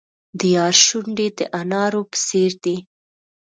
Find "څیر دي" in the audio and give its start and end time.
2.25-2.77